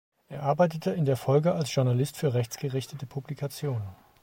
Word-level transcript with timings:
Er 0.29 0.41
arbeitete 0.41 0.89
in 0.93 1.05
der 1.05 1.15
Folge 1.15 1.53
als 1.53 1.75
Journalist 1.75 2.17
für 2.17 2.33
rechtsgerichtete 2.33 3.05
Publikationen. 3.05 3.87